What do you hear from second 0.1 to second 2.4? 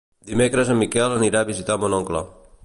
Dimecres en Miquel anirà a visitar mon oncle.